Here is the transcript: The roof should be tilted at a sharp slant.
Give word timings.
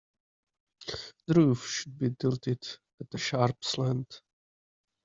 The 1.27 1.35
roof 1.35 1.67
should 1.67 1.99
be 1.99 2.09
tilted 2.19 2.67
at 2.99 3.13
a 3.13 3.19
sharp 3.19 3.63
slant. 3.63 4.23